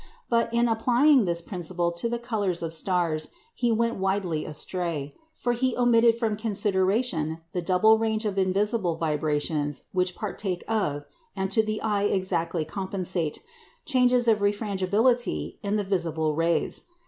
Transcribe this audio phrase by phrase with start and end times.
[0.29, 5.53] But in applying this principle to the colours of stars he went widely astray; for
[5.53, 11.61] he omitted from consideration the double range of invisible vibrations which partake of, and to
[11.61, 13.43] the eye exactly compensate,
[13.85, 16.85] changes of refrangibility in the visible rays.